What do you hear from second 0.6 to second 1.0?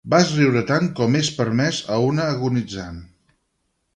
tant